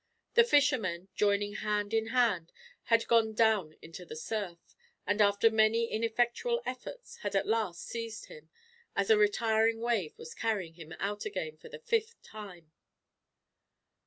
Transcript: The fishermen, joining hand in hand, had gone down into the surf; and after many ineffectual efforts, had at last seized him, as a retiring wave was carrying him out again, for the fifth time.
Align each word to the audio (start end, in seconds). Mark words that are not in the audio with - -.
The 0.33 0.43
fishermen, 0.43 1.09
joining 1.13 1.53
hand 1.57 1.93
in 1.93 2.07
hand, 2.07 2.51
had 2.85 3.07
gone 3.07 3.33
down 3.35 3.75
into 3.83 4.03
the 4.03 4.15
surf; 4.15 4.57
and 5.05 5.21
after 5.21 5.51
many 5.51 5.91
ineffectual 5.91 6.59
efforts, 6.65 7.17
had 7.17 7.35
at 7.35 7.45
last 7.45 7.83
seized 7.85 8.25
him, 8.25 8.49
as 8.95 9.11
a 9.11 9.17
retiring 9.19 9.79
wave 9.79 10.17
was 10.17 10.33
carrying 10.33 10.73
him 10.73 10.91
out 10.97 11.25
again, 11.25 11.55
for 11.57 11.69
the 11.69 11.77
fifth 11.77 12.19
time. 12.23 12.71